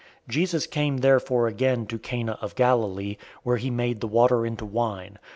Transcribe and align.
004:046 0.25 0.29
Jesus 0.33 0.65
came 0.65 0.97
therefore 0.97 1.47
again 1.47 1.85
to 1.85 1.99
Cana 1.99 2.35
of 2.41 2.55
Galilee, 2.55 3.17
where 3.43 3.57
he 3.57 3.69
made 3.69 3.99
the 4.01 4.07
water 4.07 4.47
into 4.47 4.65
wine. 4.65 5.19